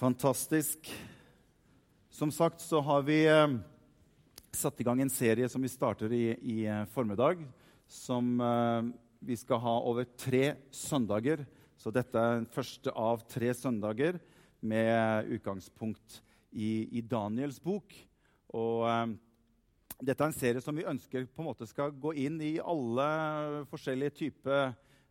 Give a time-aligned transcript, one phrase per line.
[0.00, 0.94] Fantastisk.
[2.10, 3.50] Som sagt så har vi eh,
[4.56, 7.42] satt i gang en serie som vi starter i, i eh, formiddag.
[7.84, 8.88] Som eh,
[9.20, 11.44] vi skal ha over tre søndager.
[11.76, 14.16] Så dette er den første av tre søndager
[14.64, 17.92] med utgangspunkt i, i Daniels bok.
[18.56, 19.06] Og eh,
[20.00, 23.66] dette er en serie som vi ønsker på en måte skal gå inn i alle
[23.68, 24.70] forskjellige typer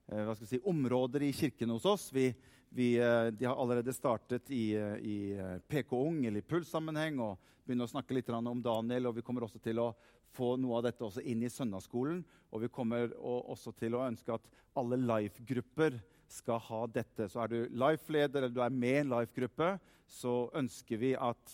[0.10, 2.10] eh, si, områder i kirken hos oss.
[2.10, 2.32] Vi,
[2.70, 7.38] vi, eh, de har allerede startet i, eh, i eh, PK-ung eller i Puls-sammenheng og
[7.66, 9.08] begynner å snakke litt om Daniel.
[9.08, 9.96] og Vi kommer også til å
[10.34, 12.24] få noe av dette inn i søndagsskolen.
[12.54, 14.46] Og vi kommer også til å ønske at
[14.78, 17.30] alle life-grupper skal ha dette.
[17.30, 21.54] Så er du life-leder eller du er med i en life-gruppe, så ønsker vi at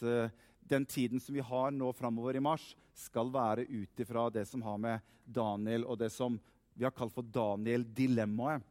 [0.67, 4.61] den tiden som vi har nå framover i mars, skal være ut ifra det som
[4.63, 6.39] har med Daniel og det som
[6.75, 8.63] vi har kalt for Daniel-dilemmaet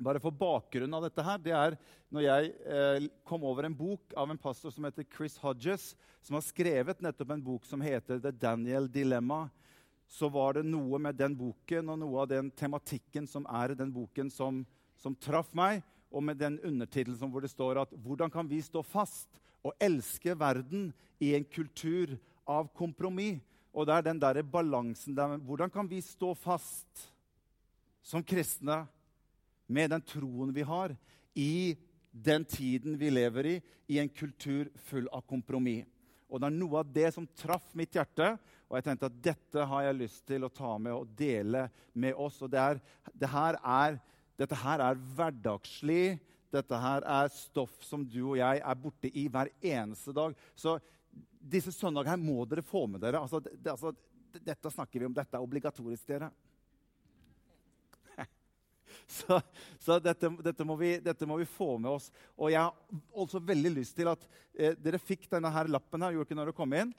[0.00, 1.76] bare for bakgrunnen av dette her, det er
[2.10, 5.92] når jeg eh, kom over en bok av en pastor som heter Chris Hodges,
[6.24, 9.44] som har skrevet nettopp en bok som heter The Daniel Dilemma.
[10.10, 13.78] Så var det noe med den boken og noe av den tematikken som er i
[13.78, 14.64] den boken, som,
[14.98, 15.84] som traff meg.
[16.10, 20.34] Og med den undertittelen hvor det står at 'Hvordan kan vi stå fast og elske
[20.34, 25.86] verden i en kultur av kompromiss?' Og det er den der balansen der Hvordan kan
[25.86, 27.12] vi stå fast
[28.02, 28.88] som kristne?
[29.70, 30.96] Med den troen vi har,
[31.38, 31.78] i
[32.10, 35.86] den tiden vi lever i, i en kultur full av kompromiss.
[36.30, 38.34] Og det er noe av det som traff mitt hjerte,
[38.70, 42.14] og jeg tenkte at dette har jeg lyst til å ta med og dele med
[42.14, 42.36] oss.
[42.46, 42.78] Og det er,
[43.10, 43.96] det her er,
[44.38, 46.20] dette her er hverdagslig.
[46.54, 50.38] Dette her er stoff som du og jeg er borte i hver eneste dag.
[50.54, 50.76] Så
[51.40, 53.24] disse søndagene her må dere få med dere.
[53.24, 53.90] Altså, det, altså,
[54.38, 55.18] dette snakker vi om.
[55.18, 56.30] Dette er obligatorisk, dere.
[59.10, 59.40] Så,
[59.82, 62.10] så dette, dette, må vi, dette, må vi, få med oss.
[62.38, 64.22] Og jeg har også veldig lyst til at
[64.54, 66.92] eh, dere fikk denne her lappen her, gjorde ikke når dere kom inn.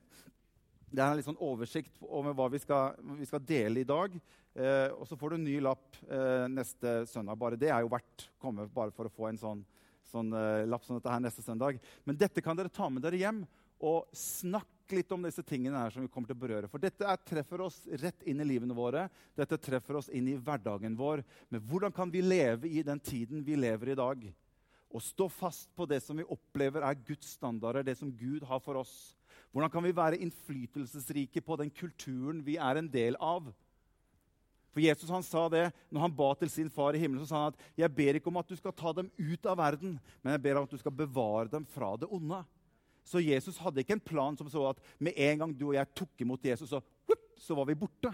[0.92, 4.18] Det er en litt sånn oversikt over hva vi skal, vi skal dele i dag.
[4.52, 7.40] Eh, og så får du en ny lapp eh, neste søndag.
[7.40, 9.62] Bare Det er jo verdt å komme bare for å få en sånn,
[10.12, 11.80] sånn eh, lapp som dette her neste søndag.
[12.03, 13.46] Men dette kan dere ta med dere hjem
[13.81, 16.69] og snakke litt om disse tingene her som vi kommer til å berøre.
[16.72, 19.07] For dette er, treffer oss rett inn i livene våre.
[19.38, 21.24] Dette treffer oss inn i hverdagen vår.
[21.50, 24.28] Men hvordan kan vi leve i den tiden vi lever i dag?
[24.91, 28.59] Og stå fast på det som vi opplever er Guds standarder, det som Gud har
[28.63, 28.94] for oss.
[29.52, 33.50] Hvordan kan vi være innflytelsesrike på den kulturen vi er en del av?
[34.72, 37.23] For Jesus han sa det når han ba til sin far i himmelen.
[37.25, 39.59] så sa han at jeg ber ikke om at du skal ta dem ut av
[39.59, 42.40] verden, men jeg ber om at du skal bevare dem fra det onde.
[43.03, 45.95] Så Jesus hadde ikke en plan som så at med en gang du og jeg
[45.97, 46.81] tok imot Jesus, så,
[47.39, 48.13] så var vi borte.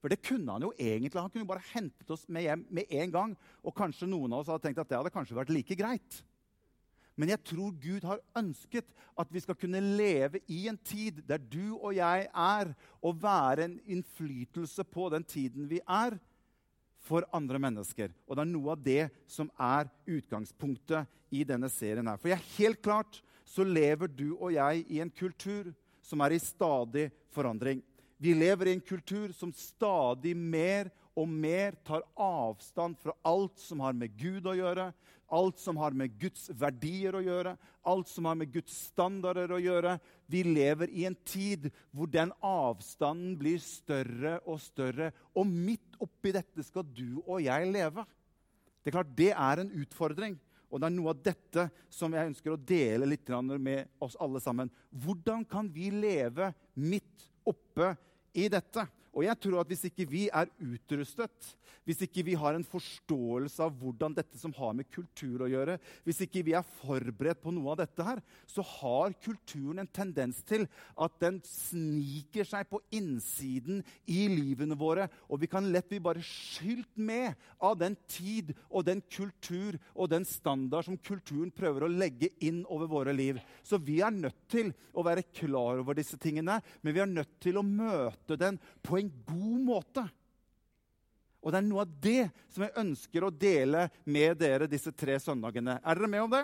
[0.00, 1.18] For det kunne han jo egentlig.
[1.18, 3.36] Han kunne jo bare hentet oss med hjem med en gang.
[3.66, 6.20] Og kanskje noen av oss hadde tenkt at det hadde kanskje vært like greit.
[7.16, 11.40] Men jeg tror Gud har ønsket at vi skal kunne leve i en tid der
[11.40, 16.18] du og jeg er, og være en innflytelse på den tiden vi er,
[17.06, 18.10] for andre mennesker.
[18.26, 22.18] Og det er noe av det som er utgangspunktet i denne serien her.
[22.20, 25.70] For jeg er helt klart så lever du og jeg i en kultur
[26.04, 27.82] som er i stadig forandring.
[28.18, 33.80] Vi lever i en kultur som stadig mer og mer tar avstand fra alt som
[33.84, 34.90] har med Gud å gjøre,
[35.32, 39.60] alt som har med Guds verdier å gjøre, alt som har med Guds standarder å
[39.62, 39.96] gjøre.
[40.30, 45.12] Vi lever i en tid hvor den avstanden blir større og større.
[45.34, 48.04] Og midt oppi dette skal du og jeg leve.
[48.82, 50.36] Det er klart det er en utfordring.
[50.70, 54.40] Og det er noe av dette som jeg ønsker å dele litt med oss alle
[54.42, 54.70] sammen.
[54.90, 57.94] Hvordan kan vi leve midt oppe
[58.34, 58.86] i dette?
[59.16, 61.56] Og jeg tror at Hvis ikke vi er utrustet,
[61.86, 65.76] hvis ikke vi har en forståelse av hvordan dette som har med kultur å gjøre,
[66.02, 68.18] hvis ikke vi er forberedt på noe av dette, her,
[68.50, 70.66] så har kulturen en tendens til
[70.98, 75.06] at den sniker seg på innsiden i livene våre.
[75.30, 80.10] Og vi kan lett bli bare skylt med av den tid og den kultur og
[80.10, 83.38] den standard som kulturen prøver å legge inn over våre liv.
[83.62, 87.38] Så vi er nødt til å være klar over disse tingene, men vi er nødt
[87.42, 90.06] til å møte den på en en god måte.
[91.46, 95.14] Og det er noe av det som jeg ønsker å dele med dere disse tre
[95.22, 95.78] søndagene.
[95.78, 96.42] Er dere med om det?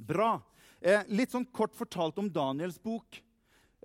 [0.00, 0.38] Bra.
[0.80, 3.20] Eh, litt sånn kort fortalt om Daniels bok.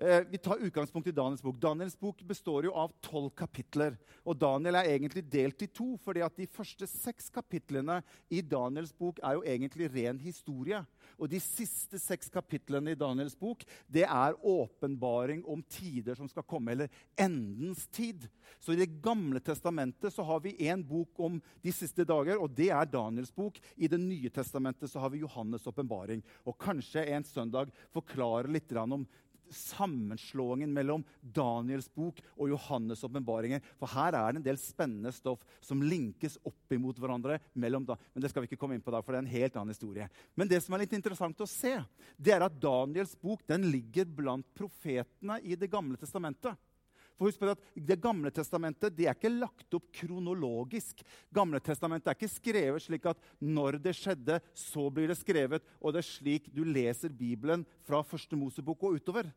[0.00, 1.56] Eh, vi tar utgangspunkt i Daniels bok.
[1.60, 3.96] Daniels bok består jo av tolv kapitler.
[4.22, 7.96] Og Daniel er egentlig delt i to, fordi at de første seks kapitlene
[8.30, 10.78] i Daniels bok er jo egentlig ren historie.
[11.18, 16.46] Og de siste seks kapitlene i Daniels bok det er åpenbaring om tider som skal
[16.46, 18.28] komme, eller endens tid.
[18.62, 22.54] Så i Det gamle testamentet så har vi én bok om de siste dager, og
[22.54, 23.58] det er Daniels bok.
[23.74, 26.22] I Det nye testamentet så har vi Johannes' åpenbaring.
[26.46, 29.08] Og kanskje en søndag forklare litt om
[29.54, 33.62] sammenslåingen mellom Daniels bok og Johannes' åpenbaringer.
[33.80, 37.38] For her er det en del spennende stoff som linkes opp imot hverandre.
[37.54, 37.96] mellom da.
[38.12, 39.74] Men det skal vi ikke komme inn på da, for det er en helt annen
[39.74, 40.08] historie.
[40.34, 41.74] Men det som er litt interessant å se,
[42.16, 46.54] det er at Daniels bok den ligger blant profetene i Det gamle testamentet.
[47.18, 51.02] For husk på at Det gamle testamentet det er ikke lagt opp kronologisk.
[51.34, 55.66] Gamle testamentet er ikke skrevet slik at når det skjedde, så blir det skrevet.
[55.82, 59.32] Og det er slik du leser Bibelen fra første Mosebok og utover.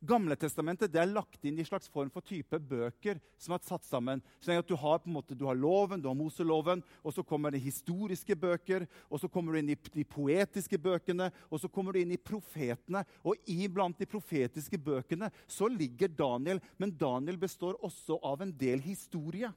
[0.00, 3.84] Gamle testamentet er lagt inn i en slags form for type bøker som er satt
[3.84, 4.22] sammen.
[4.40, 8.34] Så Du har måte, du har loven, du har Moseloven, og så kommer det historiske
[8.34, 8.86] bøker.
[9.10, 12.16] og Så kommer du inn i de poetiske bøkene, og så kommer du inn i
[12.16, 13.04] profetene.
[13.24, 18.80] Og iblant de profetiske bøkene så ligger Daniel, men Daniel består også av en del
[18.80, 19.52] historie.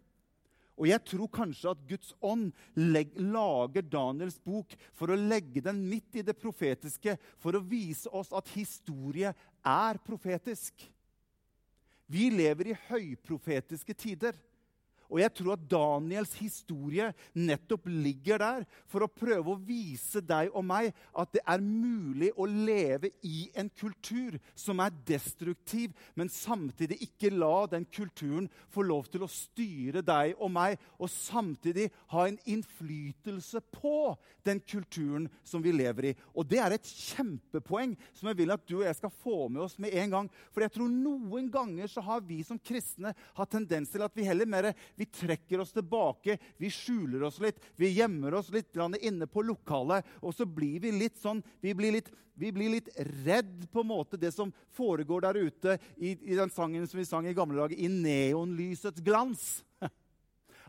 [0.74, 6.18] Og jeg tror kanskje at Guds ånd lager Daniels bok for å legge den midt
[6.18, 9.34] i det profetiske, for å vise oss at historie
[9.66, 10.86] er profetisk.
[12.08, 14.36] Vi lever i høyprofetiske tider.
[15.14, 20.50] Og jeg tror at Daniels historie nettopp ligger der for å prøve å vise deg
[20.58, 26.32] og meg at det er mulig å leve i en kultur som er destruktiv, men
[26.34, 31.90] samtidig ikke la den kulturen få lov til å styre deg og meg, og samtidig
[32.14, 34.16] ha en innflytelse på
[34.48, 36.16] den kulturen som vi lever i.
[36.34, 39.64] Og det er et kjempepoeng som jeg vil at du og jeg skal få med
[39.68, 40.32] oss med en gang.
[40.50, 44.26] For jeg tror noen ganger så har vi som kristne hatt tendens til at vi
[44.28, 48.76] heller mer vi vi trekker oss tilbake, vi skjuler oss litt, vi gjemmer oss litt
[49.02, 50.06] inne på lokalet.
[50.22, 52.90] Og så blir vi litt sånn Vi blir litt, vi blir litt
[53.26, 57.06] redd på en måte det som foregår der ute i, i den sangen som vi
[57.06, 59.64] sang i gamle dager, i neonlysets glans.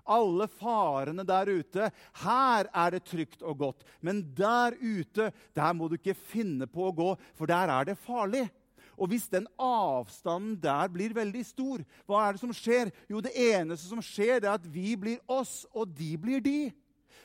[0.05, 1.91] alle farene der ute.
[2.25, 3.87] Her er det trygt og godt.
[4.01, 8.01] Men der ute, der må du ikke finne på å gå, for der er det
[8.03, 8.49] farlig.
[8.97, 12.93] Og hvis den avstanden der blir veldig stor, hva er det som skjer?
[13.11, 16.73] Jo, det eneste som skjer, er at vi blir oss, og de blir de.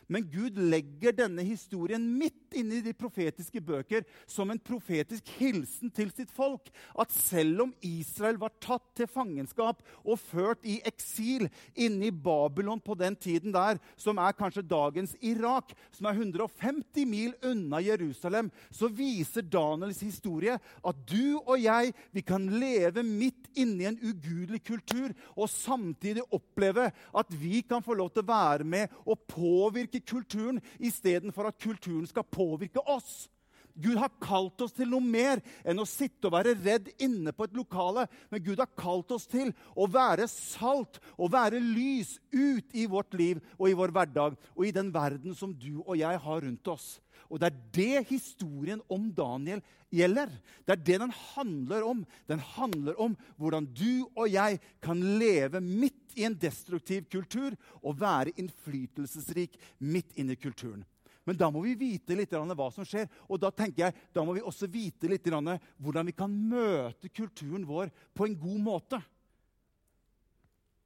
[0.09, 5.91] Men Gud legger denne historien midt inne i de profetiske bøker som en profetisk hilsen
[5.93, 6.71] til sitt folk.
[6.97, 11.45] At selv om Israel var tatt til fangenskap og ført i eksil
[11.77, 17.05] inne i Babylon på den tiden der, som er kanskje dagens Irak, som er 150
[17.09, 23.49] mil unna Jerusalem, så viser Daniels historie at du og jeg vi kan leve midt
[23.59, 28.31] inne i en ugudelig kultur og samtidig oppleve at vi kan få lov til å
[28.31, 33.27] være med og påvirke påvirke kulturen istedenfor at kulturen skal påvirke oss.
[33.75, 37.47] Gud har kalt oss til noe mer enn å sitte og være redd inne på
[37.47, 38.07] et lokale.
[38.31, 43.13] Men Gud har kalt oss til å være salt og være lys ut i vårt
[43.19, 46.73] liv og i vår hverdag og i den verden som du og jeg har rundt
[46.73, 46.97] oss.
[47.29, 49.61] Og det er det historien om Daniel
[49.93, 50.31] gjelder.
[50.65, 52.03] Det er det den handler om.
[52.29, 57.99] Den handler om hvordan du og jeg kan leve midt i en destruktiv kultur og
[58.01, 60.85] være innflytelsesrik midt inne i kulturen.
[61.29, 63.05] Men da må vi vite litt hva som skjer.
[63.29, 67.67] Og da tenker jeg, da må vi også vite litt hvordan vi kan møte kulturen
[67.69, 68.99] vår på en god måte.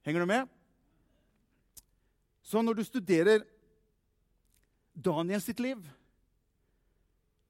[0.04, 0.50] Henger du med?
[2.44, 3.46] Så når du studerer
[4.92, 5.80] Daniel sitt liv,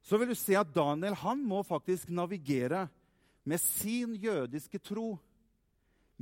[0.05, 2.87] så vil du se at Daniel han må faktisk navigere
[3.43, 5.17] med sin jødiske tro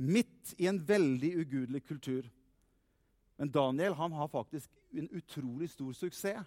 [0.01, 2.25] midt i en veldig ugudelig kultur.
[3.37, 6.41] Men Daniel han har faktisk en utrolig stor suksess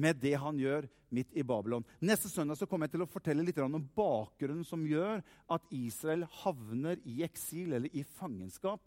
[0.00, 1.84] med det han gjør midt i Babylon.
[2.06, 6.26] Neste søndag så kommer jeg til å fortelle litt om bakgrunnen som gjør at Israel
[6.42, 8.84] havner i eksil eller i fangenskap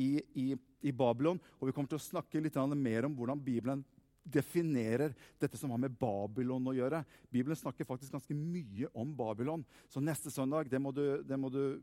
[0.00, 0.46] i, i,
[0.82, 1.40] i Babylon.
[1.60, 3.84] Og vi kommer til å snakke litt mer om hvordan Bibelen
[4.26, 7.04] definerer dette som har med Babylon å gjøre.
[7.30, 9.64] Bibelen snakker faktisk ganske mye om Babylon.
[9.88, 11.78] Så neste søndag det må du, det må du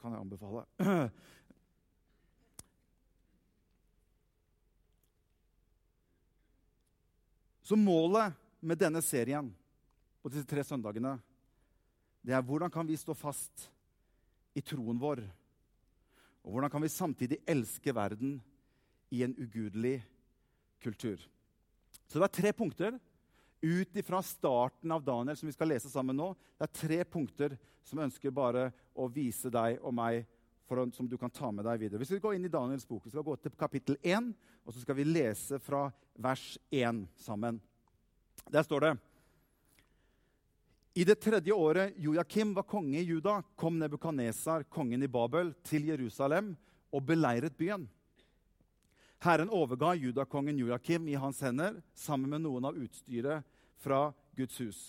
[0.00, 0.64] kan jeg anbefale.
[7.64, 9.48] Så målet med denne serien
[10.20, 11.16] på disse tre søndagene
[12.24, 13.66] det er hvordan kan vi stå fast
[14.56, 15.20] i troen vår?
[16.44, 18.38] Og hvordan kan vi samtidig elske verden
[19.12, 19.98] i en ugudelig
[20.80, 21.20] kultur?
[22.08, 22.96] Så det er tre punkter
[23.64, 26.30] ut ifra starten av Daniel, som vi skal lese sammen nå.
[26.56, 30.24] Det er tre punkter som ønsker bare å vise deg og meg,
[30.68, 32.00] å, som du kan ta med deg videre.
[32.00, 33.04] Vi skal gå inn i Daniels bok.
[33.04, 34.30] Vi skal gå til kapittel 1,
[34.64, 37.60] og så skal vi lese fra vers 1 sammen.
[38.50, 38.94] Der står det
[40.94, 45.88] i det tredje året Joakim var konge i Juda, kom Nebukadnesar, kongen i Babel, til
[45.88, 46.52] Jerusalem
[46.94, 47.88] og beleiret byen.
[49.24, 53.42] Herren overga judakongen Joakim i hans hender sammen med noen av utstyret
[53.82, 54.82] fra Guds hus.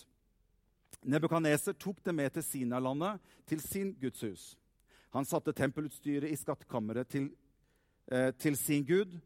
[1.02, 3.18] Nebukadneser tok det med til Sinalandet,
[3.48, 4.44] til sin Guds hus.
[5.16, 7.30] Han satte tempelutstyret i skattkammeret til,
[8.12, 9.18] eh, til sin gud.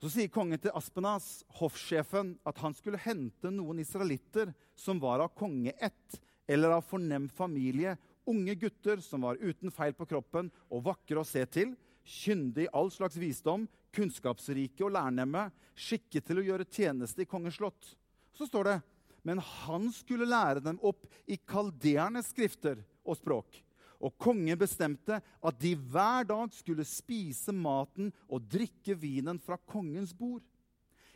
[0.00, 5.34] Så sier kongen til Aspenas, hoffsjefen, at han skulle hente noen israelitter som var av
[5.36, 11.20] kongeett eller av fornem familie, unge gutter som var uten feil på kroppen og vakre
[11.20, 16.66] å se til, kyndige i all slags visdom, kunnskapsrike og lærnemme, skikket til å gjøre
[16.66, 17.94] tjeneste i kongens slott.
[18.34, 18.80] Så står det
[19.22, 23.60] men han skulle lære dem opp i kaldeernes skrifter og språk.
[24.02, 30.14] Og kongen bestemte at de hver dag skulle spise maten og drikke vinen fra kongens
[30.16, 30.42] bord.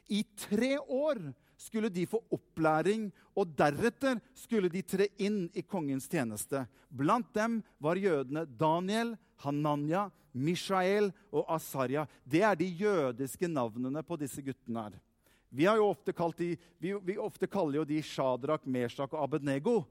[0.07, 1.19] I tre år
[1.59, 6.63] skulle de få opplæring, og deretter skulle de tre inn i kongens tjeneste.
[6.89, 12.07] Blant dem var jødene Daniel, Hananya, Mishael og Asarya.
[12.25, 14.83] Det er de jødiske navnene på disse guttene.
[14.83, 15.01] her.
[15.49, 19.23] Vi, har jo ofte kalt de, vi, vi ofte kaller jo de Shadrach, Meshach og
[19.25, 19.85] Abednego.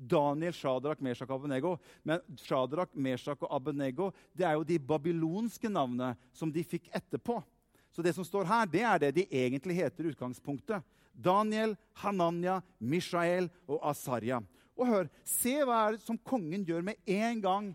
[0.00, 1.74] Daniel, Shadrach, Meshach og Abednego.
[2.02, 7.40] Men Shadrach, Meshach og Abednego det er jo de babylonske navnene som de fikk etterpå.
[7.90, 10.82] Så det som står her, det er det de egentlig heter i utgangspunktet.
[11.12, 14.40] Daniel, Hananya, Mishael og Asarya.
[14.78, 17.70] Og hør, Se hva er det som kongen gjør med en gang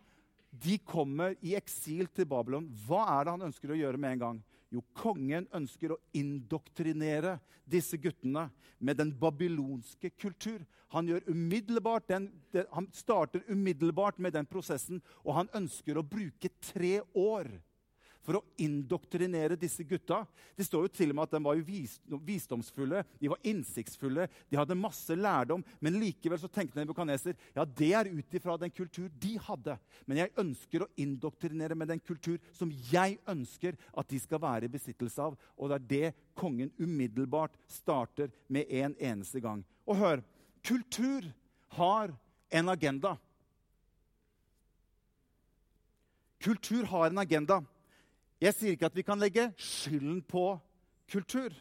[0.55, 2.67] de kommer i eksil til Babylon.
[2.87, 4.43] Hva er det han ønsker å gjøre med en gang?
[4.75, 8.49] Jo, kongen ønsker å indoktrinere disse guttene
[8.83, 10.65] med den babylonske kultur.
[10.91, 16.99] Han, den, den, han starter umiddelbart med den prosessen, og han ønsker å bruke tre
[17.15, 17.49] år
[18.25, 20.23] for å indoktrinere disse gutta.
[20.57, 21.61] Det står jo til og med at de var
[22.25, 25.63] visdomsfulle, de var innsiktsfulle, de hadde masse lærdom.
[25.83, 29.77] Men likevel så tenkte Nebukaneser ja, det er ut ifra den kultur de hadde.
[30.09, 34.67] Men jeg ønsker å indoktrinere med den kultur som jeg ønsker at de skal være
[34.69, 35.37] i besittelse av.
[35.55, 39.63] Og det er det kongen umiddelbart starter med en eneste gang.
[39.85, 40.25] Og hør,
[40.65, 41.29] kultur
[41.77, 42.15] har
[42.49, 43.15] en agenda.
[46.45, 47.63] Kultur har en agenda.
[48.41, 50.47] Jeg sier ikke at vi kan legge skylden på
[51.11, 51.53] kultur.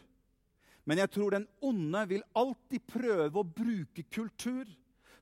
[0.85, 4.67] Men jeg tror den onde vil alltid prøve å bruke kultur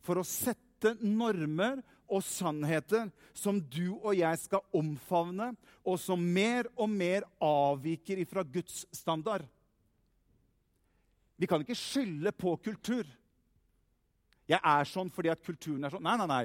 [0.03, 1.79] for å sette normer
[2.12, 3.07] og sannheter
[3.38, 5.53] som du og jeg skal omfavne,
[5.88, 9.45] og som mer og mer avviker ifra Guds standard.
[11.39, 13.07] Vi kan ikke skylde på kultur.
[14.48, 16.03] Jeg er sånn fordi at kulturen er sånn.
[16.03, 16.43] Nei, nei, nei.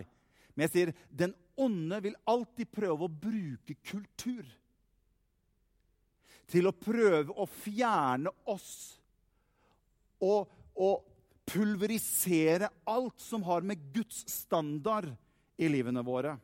[0.55, 4.47] Men jeg sier den onde vil alltid prøve å bruke kultur
[6.49, 8.71] til å prøve å fjerne oss
[10.25, 11.05] og, og
[11.49, 15.11] pulverisere alt som har med Guds standard
[15.59, 16.37] i livene våre.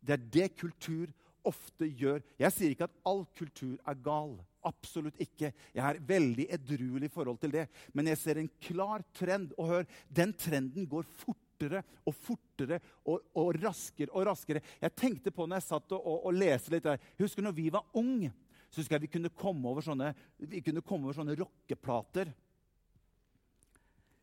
[0.00, 1.10] Det er det kultur
[1.48, 2.22] ofte gjør.
[2.40, 4.34] Jeg sier ikke at all kultur er gal.
[4.68, 5.52] Absolutt ikke.
[5.72, 7.68] Jeg er veldig edruelig i forhold til det.
[7.96, 9.54] Men jeg ser en klar trend.
[9.56, 14.62] Og hør, den trenden går fortere og fortere og, og raskere og raskere.
[14.82, 16.90] Jeg tenkte på når jeg satt og, og, og leste litt.
[16.90, 18.32] Jeg husker når vi var unge
[18.68, 22.30] så husker jeg vi kunne komme over sånne, vi kunne komme over sånne rockeplater.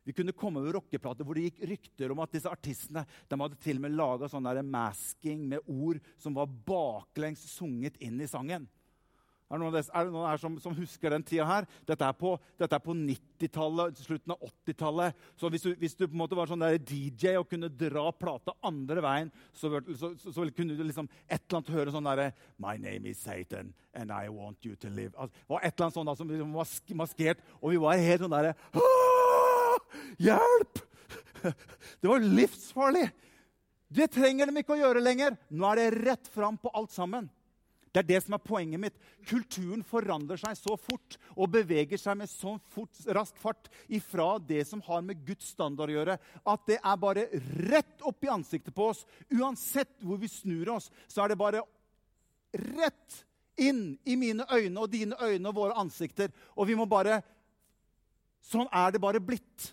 [0.05, 3.57] Vi kunne komme over rockeplater hvor det gikk rykter om at disse artistene de hadde
[3.63, 8.67] til og med laga sånn masking med ord som var baklengs sunget inn i sangen.
[9.45, 11.67] Er det noen, er det her som, som, husker den tida her?
[11.85, 15.19] Dette er på, på 90-tallet, slutten av 80-tallet.
[15.37, 18.07] Så hvis du, hvis du, på en måte var sånn der DJ og kunne dra
[18.17, 22.09] plata andre veien, så, så, så, så kunne du liksom et eller annet høre sånn
[22.09, 25.13] derre My name is Satan, and I want you to live.
[25.13, 26.73] Altså, det var et eller annet sånt da, som liksom var
[27.03, 28.55] maskert, og vi var helt sånn derre
[30.25, 30.81] Hjelp!
[32.01, 33.05] Det var livsfarlig!
[33.95, 35.35] Det trenger de ikke å gjøre lenger.
[35.53, 37.29] Nå er det rett fram på alt sammen.
[37.95, 38.95] Det er det som er poenget mitt.
[39.23, 44.65] Kulturen forandrer seg så fort og beveger seg med så fort, rask fart ifra det
[44.67, 47.23] som har med Guds standard å gjøre, at det er bare
[47.69, 49.05] rett opp i ansiktet på oss.
[49.31, 51.63] Uansett hvor vi snur oss, så er det bare
[52.75, 53.21] rett
[53.63, 56.35] inn i mine øyne og dine øyne og våre ansikter.
[56.59, 57.21] Og vi må bare
[58.45, 59.71] Sånn er det bare blitt.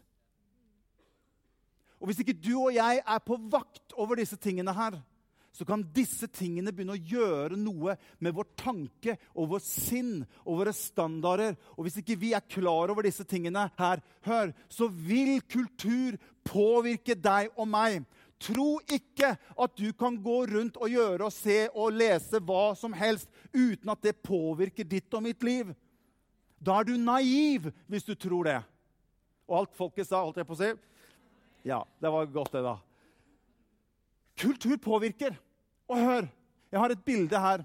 [2.00, 4.96] Og hvis ikke du og jeg er på vakt over disse tingene her,
[5.52, 7.94] så kan disse tingene begynne å gjøre noe
[8.25, 10.14] med vår tanke og vår sinn
[10.47, 11.59] og våre standarder.
[11.76, 16.16] Og hvis ikke vi er klar over disse tingene her, hør, så vil kultur
[16.49, 18.00] påvirke deg og meg.
[18.42, 22.97] Tro ikke at du kan gå rundt og gjøre og se og lese hva som
[22.97, 25.75] helst uten at det påvirker ditt og mitt liv.
[26.59, 28.61] Da er du naiv hvis du tror det.
[29.50, 30.73] Og alt folket sa, holdt jeg på å si.
[31.68, 32.78] Ja, det var godt, det, da.
[34.38, 35.36] Kultur påvirker.
[35.90, 36.28] Og hør,
[36.72, 37.64] jeg har et bilde her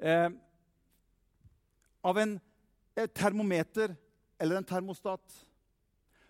[0.00, 0.30] eh,
[2.06, 2.36] av en
[3.14, 3.94] termometer
[4.40, 5.22] eller en termostat.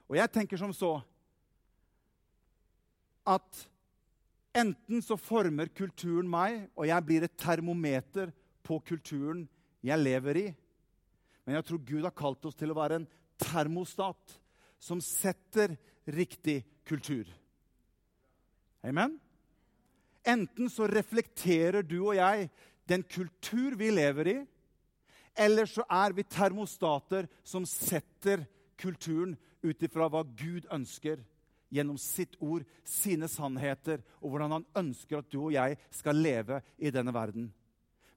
[0.07, 0.99] Og jeg tenker som så
[3.27, 3.63] at
[4.57, 8.31] enten så former kulturen meg, og jeg blir et termometer
[8.67, 9.45] på kulturen
[9.85, 10.47] jeg lever i.
[11.47, 13.09] Men jeg tror Gud har kalt oss til å være en
[13.41, 14.39] termostat
[14.83, 17.27] som setter riktig kultur.
[18.87, 19.17] Amen?
[20.27, 22.49] Enten så reflekterer du og jeg
[22.87, 24.37] den kultur vi lever i,
[25.37, 28.47] eller så er vi termostater som setter
[28.79, 29.35] kulturen
[29.67, 31.21] ut ifra hva Gud ønsker
[31.73, 36.61] gjennom sitt ord, sine sannheter, og hvordan han ønsker at du og jeg skal leve
[36.79, 37.51] i denne verden.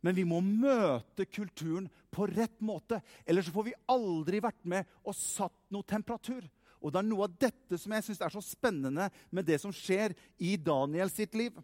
[0.05, 5.17] Men vi må møte kulturen på rett måte, ellers får vi aldri vært med og
[5.17, 6.45] satt noe temperatur.
[6.79, 9.73] Og det er noe av dette som jeg syns er så spennende med det som
[9.75, 11.55] skjer i Daniel sitt liv.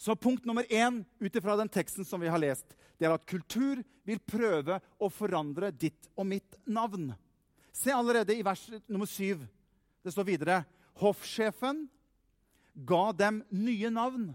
[0.00, 3.26] Så punkt nummer én ut ifra den teksten som vi har lest, det er at
[3.28, 7.12] kultur vil prøve å forandre ditt og mitt navn.
[7.72, 9.44] Se allerede i vers nummer syv.
[10.02, 10.62] Det står videre
[11.00, 11.86] Hoffsjefen
[12.74, 14.32] ga dem nye navn.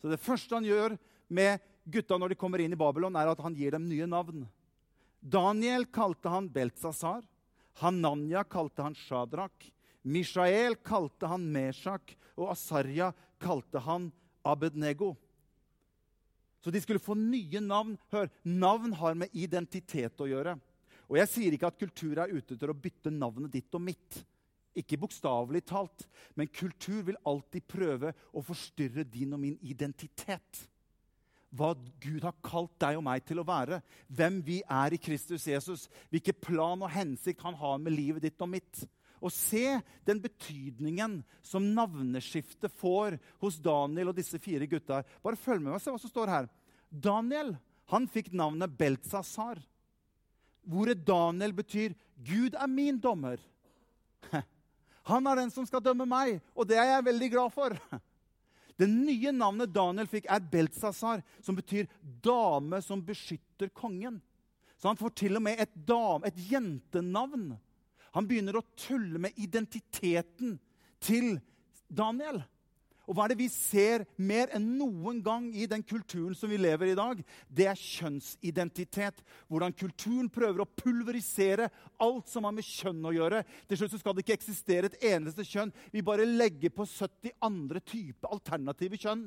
[0.00, 0.96] Så det første han gjør
[1.32, 4.44] med gutta når de kommer inn i Babylon, er at han gir dem nye navn.
[5.20, 7.22] Daniel kalte han Beltsasar.
[7.82, 9.70] Hananya kalte han Shadrak.
[10.02, 14.10] Mishael kalte han Meshak, og Asarya kalte han
[14.44, 15.14] Abednego.
[16.64, 17.96] Så de skulle få nye navn.
[18.12, 20.56] Hør, Navn har med identitet å gjøre.
[21.08, 24.22] Og Jeg sier ikke at kultur er ute til å bytte navnet ditt og mitt.
[24.74, 30.64] Ikke bokstavelig talt, men kultur vil alltid prøve å forstyrre din og min identitet
[31.54, 33.80] hva Gud har kalt deg og meg til å være.
[34.10, 35.86] Hvem vi er i Kristus Jesus.
[36.10, 38.84] Hvilken plan og hensikt han har med livet ditt og mitt.
[39.24, 45.02] Og se den betydningen som navneskiftet får hos Daniel og disse fire gutta.
[45.24, 46.50] Bare følg med meg og se hva som står her.
[46.90, 47.54] Daniel
[47.92, 49.60] han fikk navnet Beltzazar.
[50.64, 53.40] Hvoret Daniel betyr 'Gud er min dommer'.
[55.04, 57.76] Han er den som skal dømme meg, og det er jeg veldig glad for.
[58.76, 64.20] Det nye navnet Daniel fikk, er Beltsasar, som betyr 'dame som beskytter kongen'.
[64.76, 67.54] Så han får til og med et, dame, et jentenavn.
[68.12, 70.58] Han begynner å tulle med identiteten
[71.00, 71.40] til
[71.88, 72.42] Daniel.
[73.04, 76.56] Og hva er det vi ser mer enn noen gang i den kulturen som vi
[76.60, 77.20] lever i i dag?
[77.48, 79.20] Det er kjønnsidentitet.
[79.50, 81.68] Hvordan kulturen prøver å pulverisere
[82.02, 83.44] alt som har med kjønn å gjøre.
[83.68, 85.74] Til slutt skal det ikke eksistere et eneste kjønn.
[85.92, 89.26] Vi bare legger på 70 andre typer alternative kjønn.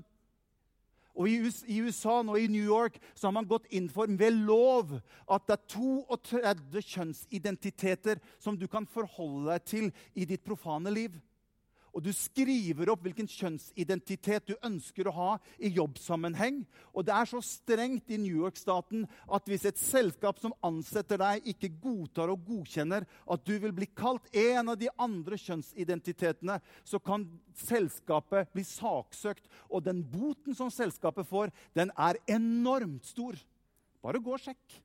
[1.18, 4.94] Og i USA nå i New York så har man gått inn for ved lov
[5.26, 11.18] at det er 32 kjønnsidentiteter som du kan forholde deg til i ditt profane liv
[11.98, 16.60] og du skriver opp hvilken kjønnsidentitet du ønsker å ha i jobbsammenheng.
[16.94, 21.48] Og det er så strengt i New York-staten at hvis et selskap som ansetter deg,
[21.50, 27.00] ikke godtar og godkjenner at du vil bli kalt en av de andre kjønnsidentitetene, så
[27.02, 27.26] kan
[27.66, 29.48] selskapet bli saksøkt.
[29.74, 33.40] Og den boten som selskapet får, den er enormt stor.
[34.06, 34.78] Bare gå og sjekk.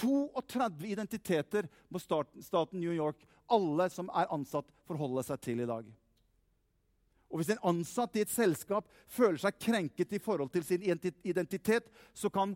[0.00, 3.20] 32 identiteter må staten New York,
[3.52, 5.92] alle som er ansatt, forholde seg til i dag.
[7.30, 11.88] Og Hvis en ansatt i et selskap føler seg krenket i forhold til sin identitet,
[12.14, 12.54] så kan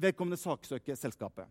[0.00, 1.48] vedkommende saksøke selskapet.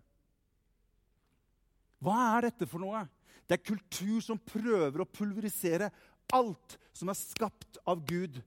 [1.99, 3.03] Hva er dette for noe?
[3.45, 5.89] Det er kultur som prøver å pulverisere
[6.33, 8.39] alt som er skapt av Gud.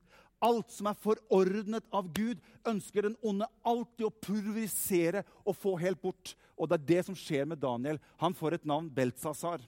[0.43, 6.01] Alt som er forordnet av Gud, ønsker den onde alltid å pulverisere og få helt
[6.03, 6.35] bort.
[6.59, 8.01] Og det er det som skjer med Daniel.
[8.23, 9.63] Han får et navn, Beltzazar.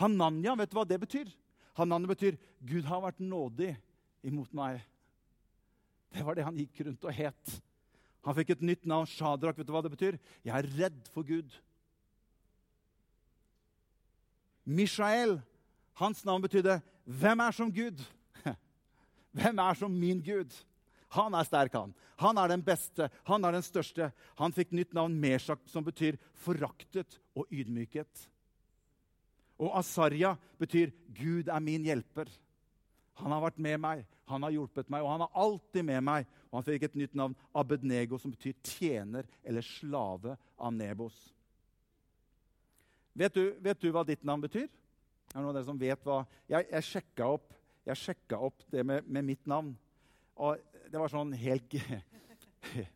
[0.00, 1.28] Hananya, vet du hva det betyr?
[1.76, 3.76] Hanane betyr 'Gud har vært nådig
[4.24, 4.80] imot meg'.
[6.12, 7.56] Det var det han gikk rundt og het.
[8.24, 9.58] Han fikk et nytt navn, Shadrach.
[9.58, 10.18] Vet du hva det betyr?
[10.44, 11.52] Jeg er redd for Gud.
[14.64, 15.40] Mishael,
[15.94, 18.02] hans navn betydde 'Hvem er som Gud?'
[19.36, 20.50] Hvem er som min Gud?
[21.08, 21.94] Han er sterk, han.
[22.16, 24.10] Han er den beste, han er den største.
[24.38, 28.28] Han fikk nytt navn, Meshak, som betyr foraktet og ydmyket.
[29.58, 32.30] Og Asarja betyr 'Gud er min hjelper'.
[33.16, 36.26] Han har vært med meg, han har hjulpet meg, og han er alltid med meg.
[36.50, 41.16] Og han fikk et nytt navn, Abednego, som betyr tjener eller slave av Nebos.
[43.16, 44.68] Vet du, vet du hva ditt navn betyr?
[44.68, 47.54] Er det noen av dere som vet hva Jeg, jeg sjekka opp,
[48.36, 49.72] opp, det med, med, mitt navn.
[50.36, 51.78] Og det var sånn helt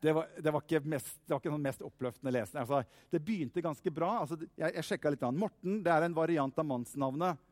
[0.00, 2.62] Det var, det var, ikke, mest, det var ikke sånn mest oppløftende lesning.
[2.62, 4.14] Altså, det begynte ganske bra.
[4.22, 5.24] Altså, jeg jeg sjekka litt.
[5.28, 5.36] An.
[5.36, 7.42] Morten det er en variant av mannsnavnet.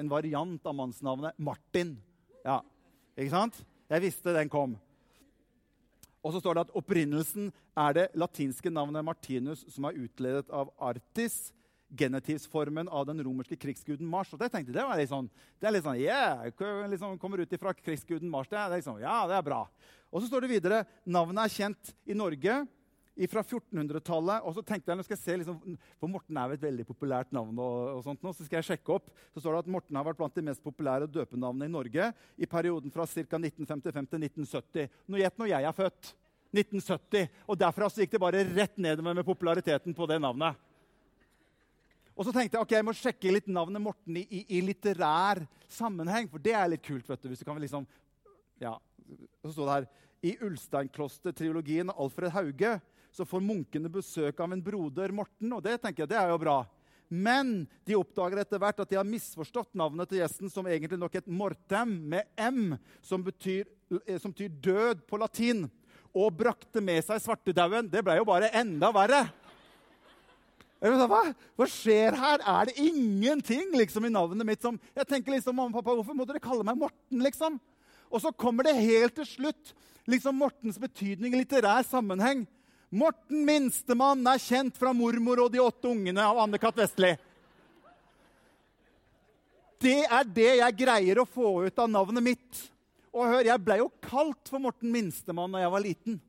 [0.00, 1.94] En variant av mannsnavnet Martin.
[2.42, 2.58] Ja,
[3.14, 3.60] ikke sant?
[3.90, 4.74] Jeg visste den kom.
[6.20, 10.72] Og så står det at opprinnelsen er det latinske navnet Martinus, som er utledet av
[10.90, 11.52] Artis,
[11.96, 14.32] genitivsformen av den romerske krigsguden Mars.
[14.34, 16.44] Og det tenkte det var litt sånn, det er litt sånn, yeah,
[16.90, 18.50] liksom kommer ut ifra krigsguden Mars.
[18.50, 19.64] Det er liksom, ja, det er bra.
[20.10, 22.62] Og så står det videre navnet er kjent i Norge
[23.30, 24.46] fra 1400-tallet.
[24.46, 26.86] Og så tenkte jeg, nå skal jeg se, liksom, For Morten er jo et veldig
[26.88, 27.58] populært navn.
[27.58, 29.10] og, og sånt nå, Så skal jeg sjekke opp.
[29.34, 32.48] Så står det at Morten har vært blant de mest populære døpenavnene i Norge i
[32.48, 33.42] perioden fra ca.
[33.42, 34.98] 1955 til 1970.
[35.06, 36.14] Nå gjett når jeg er født.
[36.50, 37.28] 1970.
[37.46, 40.58] Og derfra så gikk det bare rett nedover med populariteten på det navnet.
[42.20, 45.40] Og så tenkte jeg ok, jeg må sjekke litt navnet Morten i, i, i litterær
[45.72, 46.26] sammenheng.
[46.28, 47.06] For det er litt kult.
[47.08, 47.86] vet du, hvis du kan liksom,
[48.60, 48.74] ja,
[49.40, 49.86] Så står det her
[50.28, 52.74] I Ulsteinkloster-triologien Alfred Hauge
[53.10, 55.48] så får munkene besøk av en broder, Morten.
[55.56, 56.58] Og det tenker jeg, det er jo bra.
[57.10, 61.16] Men de oppdager etter hvert at de har misforstått navnet til gjesten som egentlig nok
[61.18, 63.64] het mortem med M, som betyr,
[64.04, 65.64] eh, som betyr død på latin.
[66.12, 67.88] Og brakte med seg svartedauden.
[67.90, 69.24] Det ble jo bare enda verre.
[70.80, 71.20] Hva,
[71.58, 72.40] hva, skjer her?
[72.40, 76.16] Er det ingenting liksom, i navnet mitt som Jeg tenker liksom, mamma og pappa, Hvorfor
[76.16, 77.20] må dere kalle meg Morten?
[77.20, 77.58] liksom?
[78.10, 79.74] Og så kommer det helt til slutt
[80.10, 82.46] liksom Mortens betydning i litterær sammenheng.
[82.90, 86.74] Morten Minstemann er kjent fra 'Mormor og de åtte ungene' av Anne-Kat.
[86.74, 87.12] Vestli.
[89.78, 92.64] Det er det jeg greier å få ut av navnet mitt.
[93.14, 96.20] Og hør, Jeg ble jo kalt for Morten Minstemann da jeg var liten.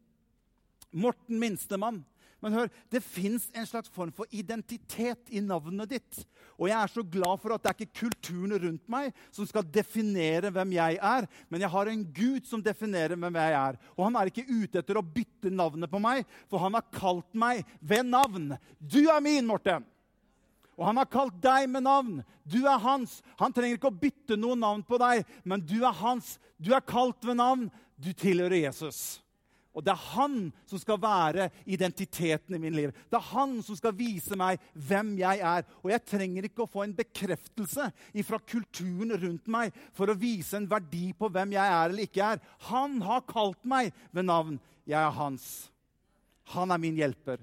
[0.91, 2.05] Morten Minstemann.
[2.41, 6.23] Men hør, det fins en slags form for identitet i navnet ditt.
[6.58, 9.67] Og jeg er så glad for at det er ikke kulturen rundt meg som skal
[9.69, 13.80] definere hvem jeg er, men jeg har en Gud som definerer hvem jeg er.
[13.93, 17.30] Og han er ikke ute etter å bytte navnet på meg, for han har kalt
[17.38, 18.51] meg ved navn.
[18.80, 19.86] Du er min, Morten.
[20.82, 22.21] Og han har kalt deg med navn.
[22.41, 23.19] Du er hans.
[23.38, 26.39] Han trenger ikke å bytte noe navn på deg, men du er hans.
[26.58, 27.67] Du er kalt ved navn.
[28.01, 29.21] Du tilhører Jesus.
[29.71, 32.91] Og det er han som skal være identiteten i min liv.
[33.07, 35.63] Det er han som skal vise meg hvem jeg er.
[35.79, 37.88] Og jeg trenger ikke å få en bekreftelse
[38.27, 42.34] fra kulturen rundt meg for å vise en verdi på hvem jeg er eller ikke
[42.34, 42.43] er.
[42.67, 44.60] Han har kalt meg ved navn.
[44.84, 45.47] Jeg er hans.
[46.51, 47.39] Han er min hjelper.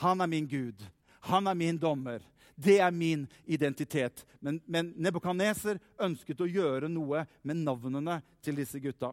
[0.00, 0.80] Han er min Gud.
[1.28, 2.24] Han er min dommer.
[2.56, 4.24] Det er min identitet.
[4.40, 9.12] Men, men Nebukadneser ønsket å gjøre noe med navnene til disse gutta.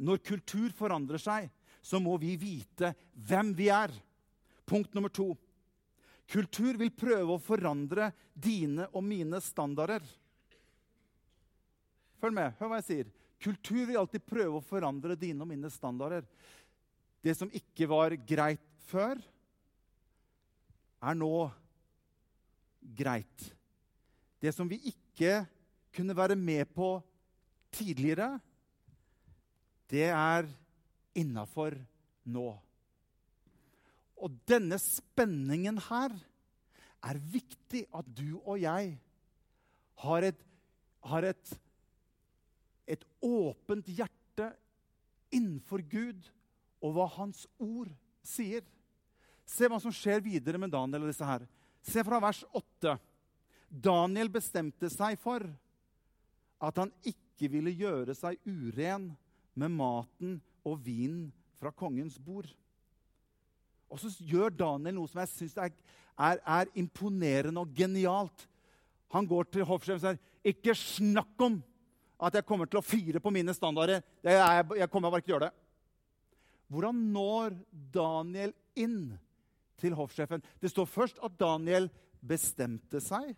[0.00, 1.48] Når kultur forandrer seg,
[1.82, 2.92] så må vi vite
[3.26, 3.92] hvem vi er.
[4.68, 5.32] Punkt nummer to.
[6.30, 10.04] Kultur vil prøve å forandre dine og mine standarder.
[12.22, 12.54] Følg med.
[12.60, 13.10] Hør hva jeg sier.
[13.42, 16.22] Kultur vil alltid prøve å forandre dine og mine standarder.
[17.22, 19.18] Det som ikke var greit før,
[21.02, 21.34] er nå
[22.94, 23.48] greit.
[24.42, 25.42] Det som vi ikke
[25.94, 26.94] kunne være med på
[27.74, 28.36] tidligere,
[29.92, 30.48] det er
[31.18, 31.76] innafor
[32.32, 32.48] nå.
[34.22, 36.14] Og denne spenningen her
[37.02, 38.94] er viktig at du og jeg
[40.02, 40.44] har et,
[41.10, 41.54] har et,
[42.86, 44.48] et åpent hjerte
[45.34, 46.28] innenfor Gud
[46.82, 47.90] og hva Hans ord
[48.26, 48.62] sier.
[49.46, 51.44] Se hva som skjer videre med Daniel og disse her.
[51.82, 52.94] Se fra vers 8.
[53.72, 55.44] Daniel bestemte seg for
[56.62, 59.10] at han ikke ville gjøre seg uren
[59.54, 62.48] med maten og vinen fra kongens bord.
[63.92, 65.74] Og så gjør Daniel noe som jeg syns er,
[66.16, 68.46] er, er, imponerende og genialt.
[69.12, 71.62] Han går til hoffsjefen og sier, 'Ikke snakk om
[72.18, 75.34] at jeg kommer til å fire på mine standarder.' Jeg, jeg kommer bare ikke til
[75.34, 75.58] å gjøre det.
[76.72, 77.56] Hvordan når
[77.92, 79.18] Daniel inn
[79.76, 80.42] til hoffsjefen?
[80.60, 81.90] Det står først at Daniel
[82.24, 83.36] bestemte seg.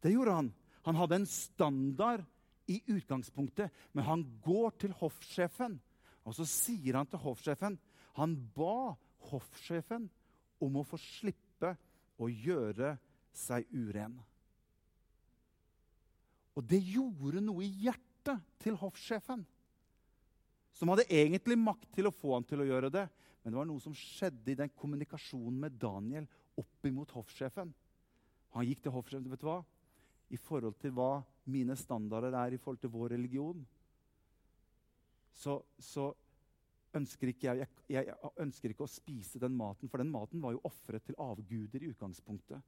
[0.00, 0.52] Det gjorde han.
[0.84, 2.22] Han hadde en standard
[2.66, 5.78] i utgangspunktet, men han går til hoffsjefen.
[6.24, 7.76] Og så sier han til hoffsjefen
[8.16, 8.94] Han ba
[9.28, 10.06] hoffsjefen
[10.62, 11.74] om å få slippe
[12.22, 12.94] å gjøre
[13.34, 14.14] seg uren.
[16.54, 19.42] Og det gjorde noe i hjertet til hoffsjefen.
[20.74, 23.04] Som hadde egentlig makt til å få han til å gjøre det.
[23.42, 27.74] Men det var noe som skjedde i den kommunikasjonen med Daniel opp imot hoffsjefen.
[28.54, 29.60] Han gikk til hoffsjefen vet du hva?
[30.32, 33.64] i forhold til hva mine standarder er i forhold til vår religion,
[35.34, 36.12] så, så
[36.94, 40.54] ønsker ikke jeg, jeg, jeg, ønsker ikke å spise den maten, for den maten var
[40.54, 42.62] jo ofret til avguder i utgangspunktet.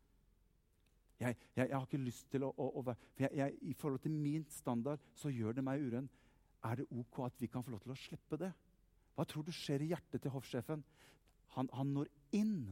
[1.20, 5.00] Jeg, jeg, har ikke lyst til å, å, å for I forhold til min standard
[5.16, 6.10] så gjør det meg uren.
[6.66, 8.50] Er det ok at vi kan få lov til å slippe det?
[9.16, 10.82] Hva tror du skjer i hjertet til hoffsjefen?
[11.54, 12.66] Han, han når inn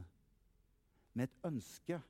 [1.15, 2.01] med et ønske.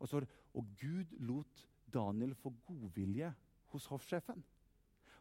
[0.00, 0.24] Og, så,
[0.56, 3.32] og Gud lot Daniel får godvilje
[3.72, 4.44] hos hoffsjefen.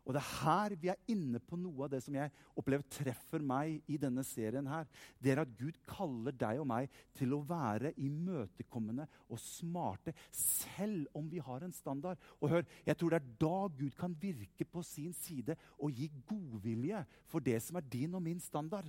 [0.08, 3.44] Og det er her vi er inne på noe av det som jeg opplever treffer
[3.44, 4.68] meg i denne serien.
[4.68, 4.88] her.
[5.20, 11.12] Det er at Gud kaller deg og meg til å være imøtekommende og smarte, selv
[11.14, 12.18] om vi har en standard.
[12.40, 16.08] Og hør, Jeg tror det er da Gud kan virke på sin side og gi
[16.26, 18.88] godvilje for det som er din og min standard.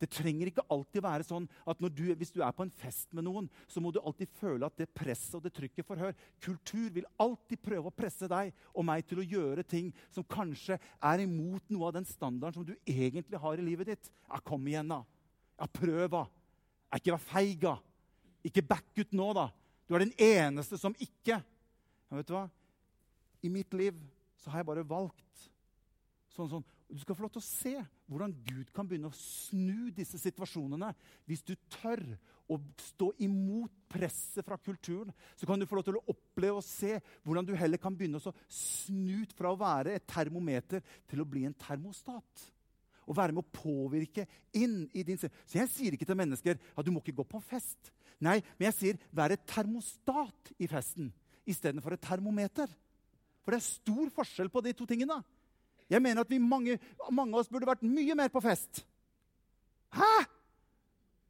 [0.00, 3.24] Det trenger ikke alltid være sånn at du, hvis du er på en fest med
[3.26, 6.16] noen, så må du alltid føle at det presset og det trykket forhør.
[6.44, 10.76] Kultur vil alltid prøve å presse deg og meg til å gjøre ting som kanskje
[10.76, 14.10] er imot noe av den standarden som du egentlig har i livet ditt.
[14.28, 15.02] Ja, kom igjen, da.
[15.56, 16.26] Ja, prøv, da.
[16.96, 17.78] Ikke vær feig, da.
[18.46, 19.48] Ikke back ut nå, da.
[19.86, 21.40] Du er den eneste som ikke.
[21.40, 22.46] Ja, vet du hva?
[23.44, 23.96] I mitt liv
[24.42, 25.46] så har jeg bare valgt
[26.36, 27.74] sånn sånn du skal få lov til å se
[28.06, 30.92] hvordan Gud kan begynne å snu disse situasjonene.
[31.26, 32.02] Hvis du tør
[32.52, 36.66] å stå imot presset fra kulturen, så kan du få lov til å oppleve og
[36.66, 36.92] se
[37.26, 41.42] hvordan du heller kan begynne å snu fra å være et termometer til å bli
[41.48, 42.46] en termostat.
[43.06, 44.24] Og være med å påvirke
[44.58, 47.42] inn i din Så jeg sier ikke til mennesker at du må ikke gå på
[47.50, 47.92] fest.
[48.22, 51.12] Nei, men jeg sier vær et termostat i festen
[51.46, 52.70] istedenfor et termometer.
[53.44, 55.20] For det er stor forskjell på de to tingene.
[55.90, 56.78] Jeg mener at vi mange,
[57.10, 58.82] mange av oss burde vært mye mer på fest.
[59.94, 60.26] Hæ?!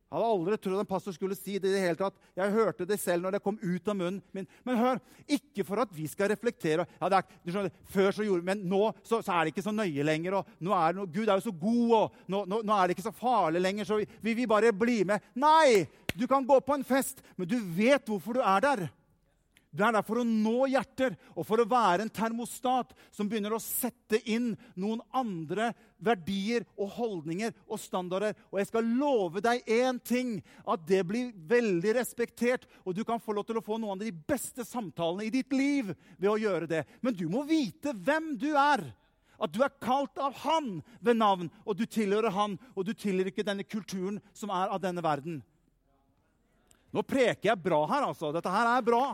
[0.06, 2.14] Jeg hadde aldri trodd en pastor skulle si det i det hele tatt.
[2.38, 4.46] Jeg hørte det selv når det kom ut av munnen min.
[4.62, 6.84] Men hør, ikke for at vi skal reflektere.
[7.00, 10.06] Ja, er, skjønner, før så gjorde Men nå så, så, er det ikke så nøye
[10.06, 10.38] lenger.
[10.38, 12.96] og nå er det, Gud er jo så god, og nå, nå, nå, er det
[12.96, 13.88] ikke så farlig lenger.
[13.88, 15.26] Så vi vil bare bli med.
[15.34, 15.88] Nei!
[16.14, 18.86] Du kan gå på en fest, men du vet hvorfor du er der.
[19.76, 23.52] Det er der for å nå hjerter og for å være en termostat som begynner
[23.52, 28.36] å sette inn noen andre verdier og holdninger og standarder.
[28.48, 32.64] Og jeg skal love deg én ting, at det blir veldig respektert.
[32.84, 35.52] Og du kan få lov til å få noen av de beste samtalene i ditt
[35.52, 36.84] liv ved å gjøre det.
[37.04, 38.86] Men du må vite hvem du er.
[39.36, 42.56] At du er kalt av Han ved navn, og du tilhører Han.
[42.72, 45.42] Og du tilhører ikke denne kulturen som er av denne verden.
[46.96, 48.32] Nå preker jeg bra her, altså.
[48.32, 49.10] Dette her er bra.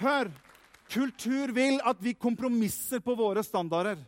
[0.00, 0.30] Hør!
[0.90, 4.00] Kultur vil at vi kompromisser på våre standarder.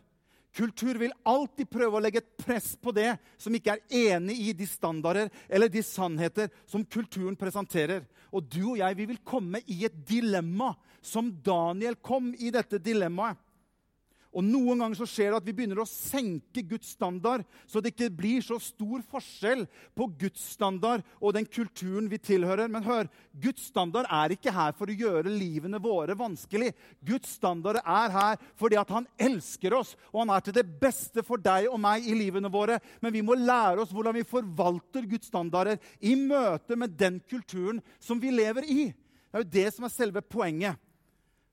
[0.53, 4.55] Kultur vil alltid prøve å legge et press på det som ikke er enig i
[4.57, 8.03] de standarder eller de sannheter som kulturen presenterer.
[8.33, 12.81] Og du og jeg vi vil komme i et dilemma, som Daniel kom i dette
[12.81, 13.37] dilemmaet.
[14.33, 17.93] Og Noen ganger så skjer det at vi begynner å senke Guds standard, så det
[17.93, 22.71] ikke blir så stor forskjell på Guds standard og den kulturen vi tilhører.
[22.71, 23.09] Men hør,
[23.43, 26.71] Guds standard er ikke her for å gjøre livene våre vanskelig.
[27.05, 31.25] Guds standard er her fordi at han elsker oss, og han er til det beste
[31.25, 32.79] for deg og meg i livene våre.
[33.03, 37.83] Men vi må lære oss hvordan vi forvalter Guds standarder i møte med den kulturen
[38.01, 38.89] som vi lever i.
[38.89, 40.77] Det er jo det som er selve poenget.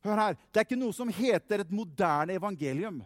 [0.04, 3.02] Hør her, Det er ikke noe som heter et moderne evangelium.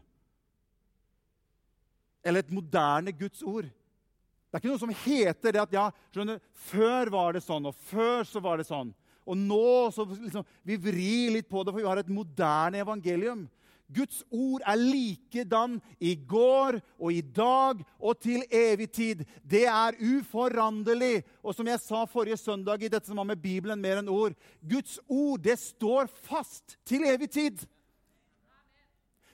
[2.25, 3.67] Eller et moderne Guds ord.
[3.67, 6.39] Det er ikke noe som heter det at ja, skjønner,
[6.71, 8.93] før var det sånn, og før så var det sånn.
[9.27, 13.47] Og nå så liksom, vi vrir litt på det, for vi har et moderne evangelium.
[13.93, 19.25] Guds ord er likedan i går og i dag og til evig tid.
[19.45, 21.23] Det er uforanderlig.
[21.45, 24.37] Og som jeg sa forrige søndag i dette som har med Bibelen mer enn ord
[24.65, 27.61] Guds ord det står fast til evig tid.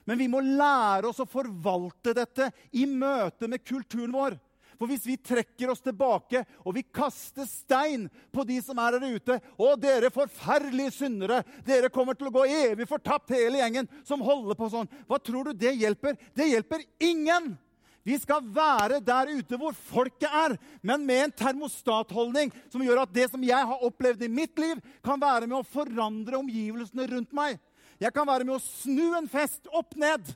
[0.05, 4.35] Men vi må lære oss å forvalte dette i møte med kulturen vår.
[4.81, 9.11] For hvis vi trekker oss tilbake og vi kaster stein på de som er der
[9.13, 11.43] ute Å, dere forferdelige syndere!
[11.67, 14.89] Dere kommer til å gå evig fortapt, hele gjengen som holder på sånn.
[15.05, 16.17] Hva tror du det hjelper?
[16.33, 17.53] Det hjelper ingen!
[18.01, 23.13] Vi skal være der ute hvor folket er, men med en termostatholdning som gjør at
[23.13, 27.37] det som jeg har opplevd i mitt liv, kan være med å forandre omgivelsene rundt
[27.37, 27.61] meg.
[28.01, 30.33] Jeg kan være med å snu en fest opp ned.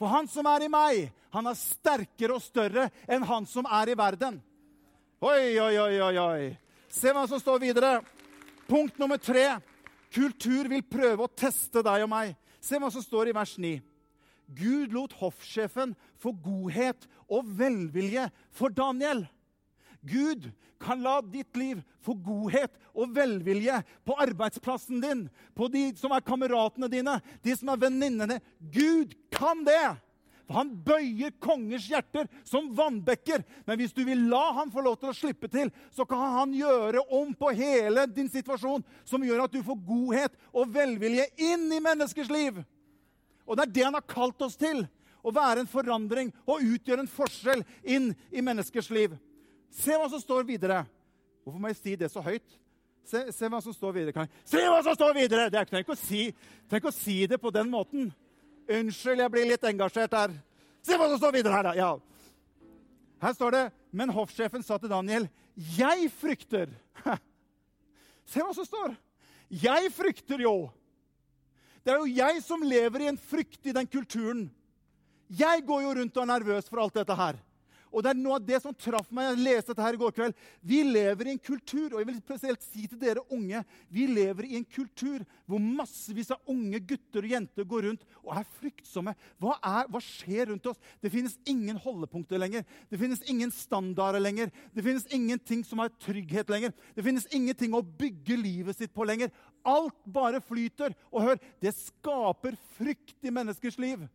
[0.00, 3.92] For han som er i meg, han er sterkere og større enn han som er
[3.92, 4.38] i verden.
[5.20, 6.46] Oi, oi, oi, oi, oi.
[6.88, 7.98] Se hva som står videre.
[8.64, 9.58] Punkt nummer tre.
[10.10, 12.32] Kultur vil prøve å teste deg og meg.
[12.64, 13.76] Se hva som står i vers 9.
[14.56, 18.24] Gud lot hoffsjefen få godhet og velvilje
[18.56, 19.26] for Daniel.
[20.00, 26.14] Gud kan la ditt liv få godhet og velvilje på arbeidsplassen din, på de som
[26.16, 28.40] er kameratene dine, de som er venninnene.
[28.72, 29.82] Gud kan det!
[30.50, 33.44] For han bøyer kongers hjerter som vannbekker.
[33.68, 36.56] Men hvis du vil la ham få lov til å slippe til, så kan han
[36.58, 41.68] gjøre om på hele din situasjon, som gjør at du får godhet og velvilje inn
[41.70, 42.58] i menneskers liv.
[43.46, 44.82] Og det er det han har kalt oss til.
[45.22, 49.14] Å være en forandring og utgjøre en forskjell inn i menneskers liv.
[49.70, 50.82] Se hva som står videre.
[51.44, 52.58] Hvorfor må jeg si det så høyt?
[53.06, 54.26] Se, se hva som står videre.
[54.46, 55.48] Se hva som står videre!
[55.50, 56.28] Det er ikke å si,
[56.70, 58.10] tenk å si det på den måten.
[58.70, 60.34] Unnskyld, jeg blir litt engasjert her.
[60.86, 61.74] Se hva som står videre her, da!
[61.78, 61.90] Ja.
[63.20, 66.70] Her står det Men hoffsjefen sa til Daniel, 'Jeg frykter'.
[68.30, 68.94] Se hva som står.
[69.50, 70.70] Jeg frykter jo.
[71.82, 74.46] Det er jo jeg som lever i en frykt i den kulturen.
[75.26, 77.40] Jeg går jo rundt og er nervøs for alt dette her.
[77.90, 79.30] Og det er noe av det som traff meg.
[79.30, 80.36] Jeg leste dette her i går kveld.
[80.62, 84.46] Vi lever i en kultur, og jeg vil spesielt si til dere unge Vi lever
[84.46, 89.14] i en kultur hvor massevis av unge gutter og jenter går rundt og er fryktsomme.
[89.42, 90.78] Hva, er, hva skjer rundt oss?
[91.02, 92.62] Det finnes ingen holdepunkter lenger.
[92.90, 94.54] Det finnes ingen standarder lenger.
[94.74, 96.74] Det finnes ingenting som har trygghet lenger.
[96.94, 99.34] Det finnes ingenting å bygge livet sitt på lenger.
[99.66, 100.94] Alt bare flyter.
[101.10, 104.06] Og hør, det skaper frykt i menneskers liv.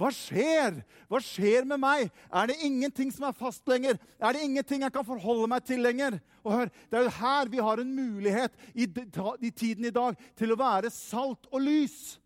[0.00, 0.78] Hva skjer?
[1.12, 2.06] Hva skjer med meg?
[2.32, 3.98] Er det ingenting som er fast lenger?
[4.16, 6.16] Er det ingenting jeg kan forholde meg til lenger?
[6.40, 10.16] Og hør, Det er jo her vi har en mulighet i, i tiden i dag
[10.36, 12.16] til å være salt og lys.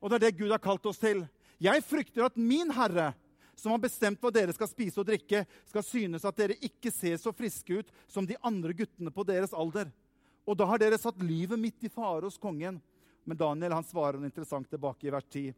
[0.00, 1.26] Og det er det Gud har kalt oss til.
[1.60, 3.12] Jeg frykter at min Herre,
[3.58, 7.20] som har bestemt hva dere skal spise og drikke, skal synes at dere ikke ser
[7.20, 9.92] så friske ut som de andre guttene på deres alder.
[10.48, 12.80] Og da har dere satt livet mitt i fare hos kongen.
[13.28, 15.52] Men Daniel han svarer interessant tilbake i vers 10.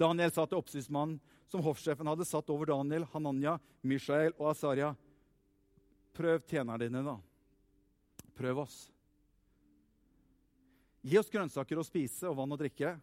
[0.00, 1.20] Daniel sa til oppsynsmannen,
[1.52, 4.94] som hoffsjefen hadde satt over Daniel, Hananya, Mishael og Asaria,
[6.16, 7.18] prøv tjenerne dine, da.
[8.36, 8.76] Prøv oss.
[11.02, 12.94] Gi oss grønnsaker å spise og vann å drikke.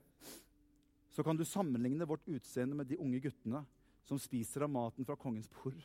[1.13, 3.61] Så kan du sammenligne vårt utseende med de unge guttene
[4.07, 5.77] som spiser av maten fra kongens bord.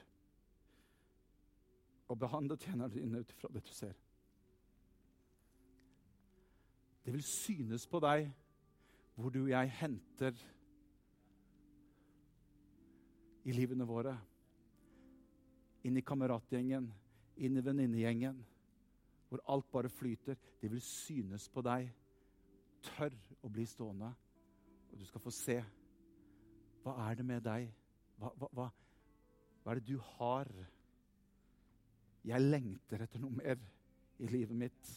[2.09, 3.97] Og behandle tjenerne dine ut ifra det du ser.
[7.05, 8.31] Det vil synes på deg
[9.19, 10.39] hvor du og jeg henter
[13.45, 14.15] i livene våre.
[15.85, 16.87] Inn i kameratgjengen,
[17.37, 18.39] inn i venninnegjengen,
[19.29, 20.39] hvor alt bare flyter.
[20.61, 21.91] Det vil synes på deg.
[22.85, 24.11] Tørr å bli stående,
[24.93, 25.59] og du skal få se.
[26.85, 27.69] Hva er det med deg?
[28.21, 28.69] Hva, hva, hva,
[29.63, 30.51] hva er det du har?
[32.25, 33.61] Jeg lengter etter noe mer
[34.23, 34.93] i livet mitt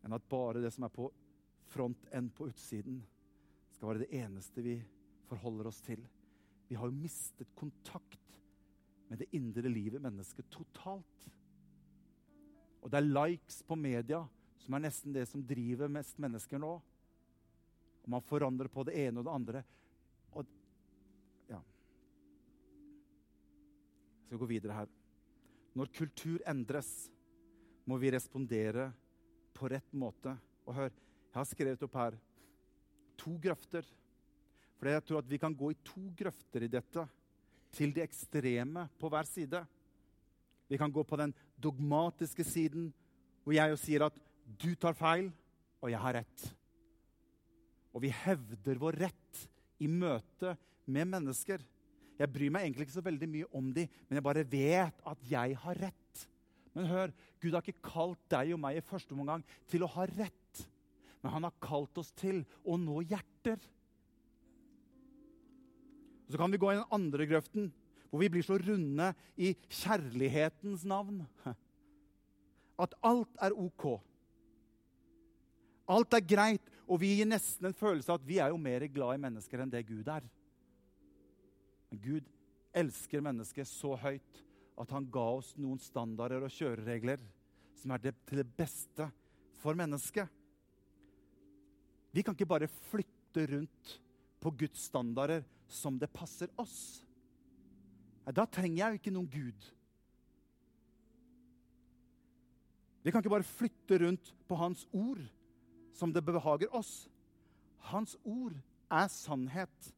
[0.00, 1.10] enn at bare det som er på
[1.70, 3.02] front enn på utsiden,
[3.70, 4.78] skal være det eneste vi
[5.28, 6.00] forholder oss til.
[6.70, 8.36] Vi har jo mistet kontakt
[9.10, 11.24] med det indre livet mennesket totalt.
[12.78, 14.22] Og det er likes på media
[14.62, 16.76] som er nesten det som driver mest mennesker nå.
[18.00, 19.64] Og man forandrer på det ene og det andre.
[20.38, 20.46] Og
[21.50, 21.58] ja.
[24.14, 24.94] Jeg skal gå videre her.
[25.74, 27.10] Når kultur endres,
[27.82, 28.92] må vi respondere
[29.58, 30.36] på rett måte.
[30.68, 32.18] Og hør, jeg har skrevet opp her
[33.20, 33.86] to grøfter
[34.80, 37.04] for jeg tror at vi kan gå i to grøfter i dette,
[37.70, 39.60] til det ekstreme på hver side.
[40.70, 42.88] Vi kan gå på den dogmatiske siden,
[43.44, 44.16] hvor jeg jo sier at
[44.58, 45.28] du tar feil,
[45.84, 46.46] og jeg har rett.
[47.92, 49.44] Og vi hevder vår rett
[49.84, 50.56] i møte
[50.90, 51.62] med mennesker.
[52.20, 55.28] Jeg bryr meg egentlig ikke så veldig mye om de, men jeg bare vet at
[55.28, 56.24] jeg har rett.
[56.76, 57.12] Men hør,
[57.42, 60.64] Gud har ikke kalt deg og meg i første omgang til å ha rett.
[61.20, 63.60] Men han har kalt oss til å nå hjerter.
[66.30, 67.72] Og Så kan vi gå i den andre grøften,
[68.06, 71.24] hvor vi blir så runde i kjærlighetens navn.
[72.78, 73.86] At alt er OK.
[75.90, 78.86] Alt er greit, og vi gir nesten en følelse av at vi er jo mer
[78.94, 80.22] glad i mennesker enn det Gud er.
[81.90, 82.28] Men Gud
[82.78, 84.42] elsker mennesket så høyt
[84.78, 87.24] at han ga oss noen standarder og kjøreregler
[87.80, 89.08] som er det, til det beste
[89.58, 90.30] for mennesket.
[92.14, 93.98] Vi kan ikke bare flytte rundt
[94.40, 97.04] på Guds standarder som det passer oss.
[98.30, 99.68] Da trenger jeg jo ikke noen Gud.
[103.00, 105.22] Vi kan ikke bare flytte rundt på Hans ord
[105.96, 107.08] som det behager oss.
[107.90, 108.54] Hans ord
[108.90, 109.90] er sannhet,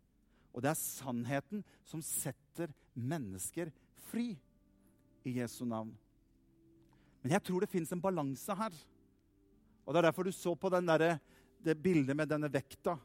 [0.53, 3.73] og det er sannheten som setter mennesker
[4.11, 4.33] fri
[5.27, 5.93] i Jesu navn.
[7.23, 8.75] Men jeg tror det fins en balanse her.
[9.83, 11.19] Og Det er derfor du så på der,
[11.63, 12.97] det bildet med denne vekta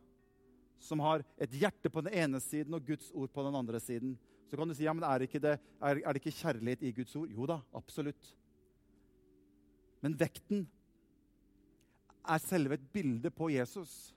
[0.79, 4.15] som har et hjerte på den ene siden og Guds ord på den andre siden.
[4.47, 6.93] Så kan du si ja, men er, ikke det, er, er det ikke kjærlighet i
[6.95, 7.31] Guds ord?
[7.33, 8.33] Jo da, absolutt.
[10.03, 10.67] Men vekten
[12.27, 14.13] er selve et bilde på Jesus.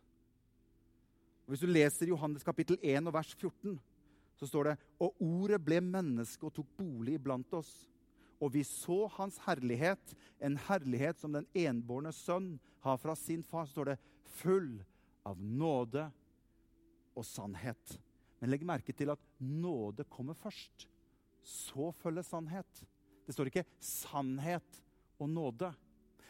[1.47, 3.79] Og hvis du leser Johannes kapittel 1 og vers 14,
[4.39, 7.73] så står det Og ordet ble menneske og tok bolig iblant oss.
[8.41, 13.67] Og vi så hans herlighet, en herlighet som den enbårne sønn har fra sin far.
[13.67, 13.99] Så står det
[14.41, 14.79] full
[15.27, 16.07] av nåde
[17.21, 17.99] og sannhet.
[18.41, 20.89] Men legg merke til at nåde kommer først.
[21.45, 22.85] Så følger sannhet.
[23.27, 24.83] Det står ikke 'sannhet
[25.21, 25.75] og nåde'.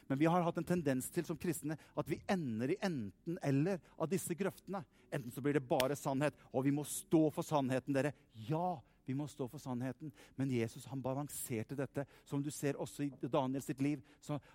[0.06, 4.08] Men vi har hatt en tendens til som kristne at vi ender i enten-eller av
[4.10, 4.84] disse grøftene.
[5.10, 8.12] Enten så blir det bare sannhet, og vi må stå for sannheten, dere.
[8.34, 10.12] Ja, vi må stå for sannheten.
[10.36, 14.02] Men Jesus han balanserte dette, som du ser også i Daniel sitt liv.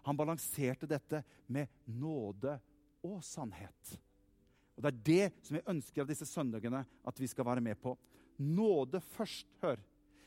[0.04, 2.60] han balanserte dette med nåde
[3.04, 4.00] og sannhet.
[4.76, 7.80] Og Det er det som jeg ønsker av disse søndagene at vi skal være med
[7.80, 7.96] på.
[8.44, 9.80] Nåde først, hør,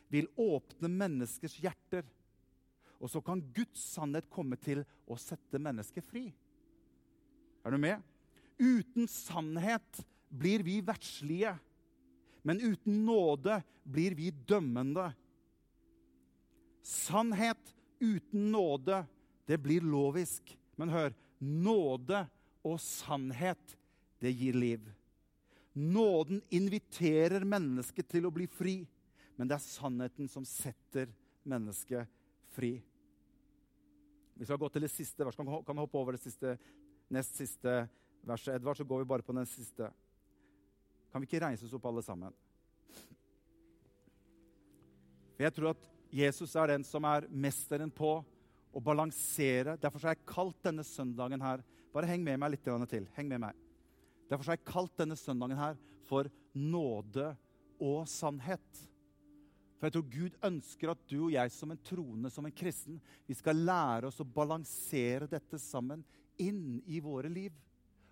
[0.09, 2.07] vil åpne menneskers hjerter.
[2.99, 6.25] Og så kan Guds sannhet komme til å sette mennesket fri.
[7.63, 8.01] Er du med?
[8.59, 11.55] Uten sannhet blir vi verdslige.
[12.43, 15.11] Men uten nåde blir vi dømmende.
[16.83, 19.05] Sannhet uten nåde,
[19.47, 20.57] det blir lovisk.
[20.81, 22.25] Men hør nåde
[22.67, 23.78] og sannhet
[24.19, 24.85] det gir liv.
[25.79, 28.81] Nåden inviterer mennesket til å bli fri,
[29.39, 31.11] men det er sannheten som setter
[31.47, 32.09] mennesket
[32.57, 32.73] fri.
[34.39, 35.47] Vi skal gå til det siste verset.
[35.67, 36.57] Kan vi hoppe over det siste,
[37.11, 37.81] nest siste
[38.27, 38.55] verset?
[38.55, 39.91] Edvard, så går vi bare på den siste.
[41.13, 42.35] Kan vi ikke reise oss opp, alle sammen?
[45.37, 48.13] For Jeg tror at Jesus er den som er mesteren på
[48.75, 49.77] å balansere.
[49.79, 53.07] Derfor har jeg kalt denne søndagen her Bare heng med meg litt til.
[53.17, 53.68] Heng med meg.
[54.29, 57.33] Derfor har jeg kalt denne søndagen her for nåde
[57.81, 58.85] og sannhet.
[59.79, 62.99] For jeg tror Gud ønsker at du og jeg som en troende, som en kristen,
[63.29, 66.03] vi skal lære oss å balansere dette sammen
[66.43, 67.55] inn i våre liv.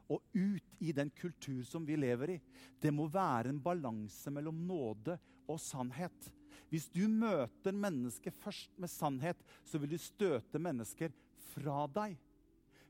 [0.07, 2.41] Og ut i den kultur som vi lever i.
[2.79, 5.17] Det må være en balanse mellom nåde
[5.51, 6.31] og sannhet.
[6.71, 11.11] Hvis du møter mennesket først med sannhet, så vil du støte mennesker
[11.51, 12.14] fra deg.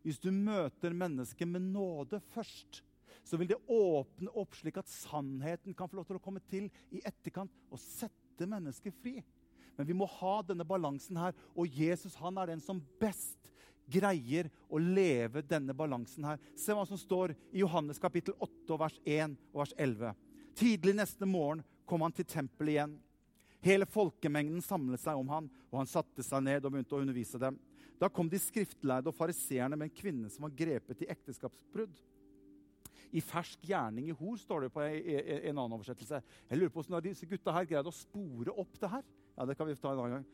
[0.04, 2.82] Hvis du møter mennesket med nåde først,
[3.26, 6.68] så vil det åpne opp slik at sannheten kan få lov til å komme til
[6.94, 9.18] i etterkant og sette mennesket fri.
[9.76, 13.50] Men vi må ha denne balansen her, og Jesus han er den som best
[13.90, 16.38] greier å leve denne balansen her.
[16.58, 20.14] Se hva som står i Johannes kapittel 8, vers 1 og vers 11.
[20.56, 22.96] Tidlig neste morgen kom han til tempelet igjen.
[23.66, 27.40] Hele folkemengden samlet seg om han, og han satte seg ned og begynte å undervise
[27.42, 27.58] dem.
[27.98, 31.96] Da kom de skriftlærde og fariseerne med en kvinne som var grepet i ekteskapsbrudd
[33.12, 36.20] i fersk gjerning i hor, står det på en annen oversettelse.
[36.50, 39.04] Jeg lurer på hvordan har disse gutta her greid å spore opp det her.
[39.36, 40.28] Ja, det kan vi ta en annen gang.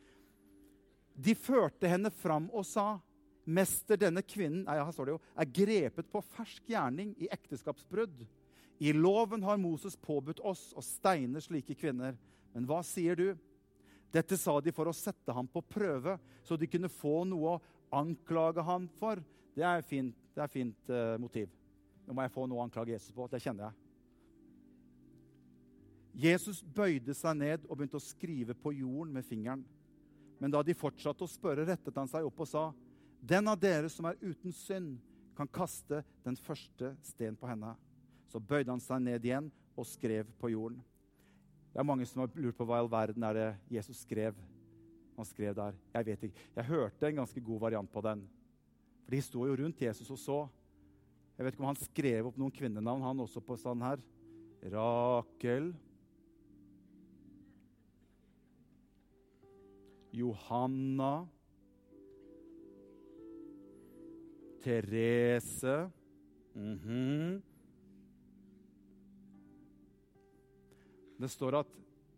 [1.13, 2.99] De førte henne fram og sa,
[3.45, 8.23] 'Mester, denne kvinnen nei, her står det jo, er grepet på fersk gjerning i ekteskapsbrudd.'
[8.79, 12.17] 'I loven har Moses påbudt oss å steine slike kvinner.'
[12.53, 13.37] 'Men hva sier du?'
[14.13, 17.61] Dette sa de for å sette ham på prøve, så de kunne få noe å
[17.97, 19.17] anklage ham for.
[19.57, 21.49] Det er fint, det er fint uh, motiv.
[22.07, 23.27] Nå må jeg få noe å anklage Jesus på.
[23.31, 23.79] Det kjenner jeg.
[26.13, 29.63] Jesus bøyde seg ned og begynte å skrive på jorden med fingeren.
[30.37, 32.73] Men da de fortsatte å spørre, rettet han seg opp og sa,
[33.23, 34.99] 'Den av dere som er uten synd,
[35.35, 37.77] kan kaste den første sten på henne.'
[38.27, 40.83] Så bøyde han seg ned igjen og skrev på jorden.
[41.73, 44.35] Det er mange som har lurt på hva i all verden er det Jesus skrev.
[45.15, 45.73] Han skrev der.
[45.93, 46.39] Jeg vet ikke.
[46.55, 48.29] Jeg hørte en ganske god variant på den.
[49.03, 50.49] For de sto jo rundt Jesus og så.
[51.33, 54.01] Jeg vet ikke om han skrev opp noen kvinnenavn, han også på stand her.
[54.73, 55.71] Rakel.
[60.13, 61.25] Johanna.
[64.63, 65.91] Therese.
[66.55, 67.41] Mm -hmm.
[71.17, 71.67] Det står at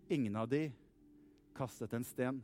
[0.10, 0.72] ingen av de
[1.56, 2.44] kastet en sten.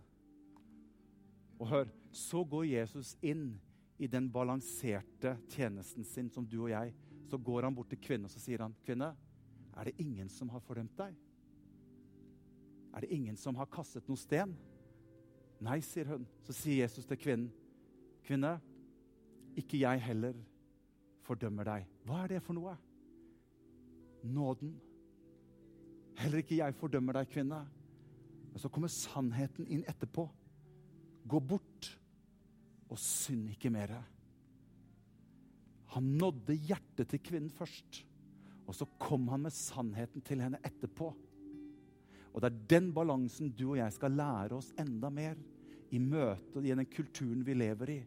[1.60, 3.60] Og hør, så går Jesus inn
[4.02, 6.94] i den balanserte tjenesten sin som du og jeg,
[7.30, 9.14] så går han bort til kvinnen og så sier han, 'Kvinne,
[9.78, 11.16] er det ingen som har fordømt deg?'
[12.94, 14.58] 'Er det ingen som har kastet noen sten?'
[15.62, 16.26] 'Nei', sier hun.
[16.44, 17.52] Så sier Jesus til kvinnen,
[18.24, 18.60] 'Kvinne,
[19.56, 20.34] ikke jeg heller
[21.22, 22.78] fordømmer deg.' Hva er det for noe?
[24.24, 24.82] Nåden.
[26.18, 27.68] Heller ikke jeg fordømmer deg, kvinne.
[28.52, 30.30] Men så kommer sannheten inn etterpå.
[31.28, 32.01] Gå bort
[32.92, 33.96] og synd ikke mer.
[35.96, 38.04] Han nådde hjertet til kvinnen først,
[38.68, 41.10] og så kom han med sannheten til henne etterpå.
[42.32, 45.40] Og det er den balansen du og jeg skal lære oss enda mer
[45.92, 48.00] i møte i den kulturen vi lever i.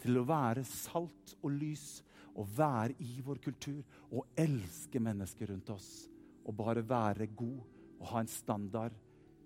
[0.00, 2.00] Til å være salt og lys
[2.30, 5.90] og være i vår kultur og elske mennesker rundt oss.
[6.48, 7.60] Og bare være god
[8.00, 8.96] og ha en standard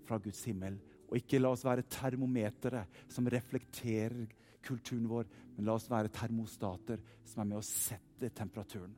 [0.07, 0.79] fra Guds himmel.
[1.11, 4.31] Og ikke la oss være termometere som reflekterer
[4.65, 8.95] kulturen vår, men la oss være termostater som er med å sette temperaturen.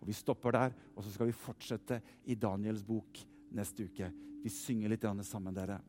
[0.00, 2.00] Og Vi stopper der, og så skal vi fortsette
[2.32, 3.20] i Daniels bok
[3.56, 4.10] neste uke.
[4.40, 5.80] Vi synger litt sammen, dere.